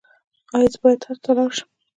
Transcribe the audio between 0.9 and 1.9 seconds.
حج ته لاړ شم؟